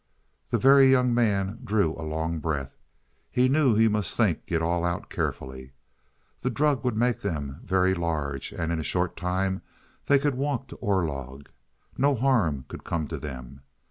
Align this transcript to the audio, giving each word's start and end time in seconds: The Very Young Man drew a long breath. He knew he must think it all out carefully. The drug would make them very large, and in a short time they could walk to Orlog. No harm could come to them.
The 0.49 0.57
Very 0.57 0.89
Young 0.89 1.13
Man 1.13 1.59
drew 1.63 1.93
a 1.93 2.01
long 2.01 2.39
breath. 2.39 2.75
He 3.29 3.47
knew 3.47 3.75
he 3.75 3.87
must 3.87 4.17
think 4.17 4.39
it 4.47 4.59
all 4.59 4.83
out 4.83 5.11
carefully. 5.11 5.73
The 6.39 6.49
drug 6.49 6.83
would 6.83 6.97
make 6.97 7.21
them 7.21 7.59
very 7.63 7.93
large, 7.93 8.51
and 8.51 8.71
in 8.71 8.79
a 8.79 8.83
short 8.83 9.15
time 9.15 9.61
they 10.07 10.17
could 10.17 10.33
walk 10.33 10.67
to 10.69 10.75
Orlog. 10.77 11.49
No 11.99 12.15
harm 12.15 12.65
could 12.67 12.83
come 12.83 13.07
to 13.09 13.19
them. 13.19 13.61